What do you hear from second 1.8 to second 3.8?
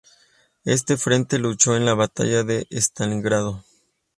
la Batalla de Stalingrado.